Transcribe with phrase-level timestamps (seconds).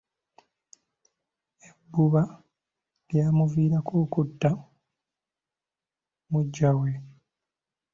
[1.69, 2.21] Ebbuba
[3.09, 4.49] lyamuviirako kutta
[6.31, 6.91] muggya we.